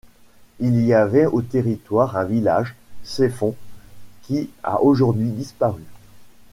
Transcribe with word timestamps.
Il 0.59 0.81
y 0.83 0.93
avait 0.95 1.27
au 1.27 1.43
territoire 1.43 2.17
un 2.17 2.23
village, 2.23 2.75
Ceffonds 3.03 3.53
qui 4.23 4.49
a 4.63 4.81
aujourd'hui 4.81 5.29
disparu. 5.29 5.83